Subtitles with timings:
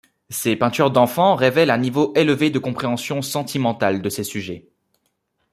[0.31, 4.65] Ses peintures d'enfants révèlent un niveau élevé de compréhension sentimentale de ses sujets.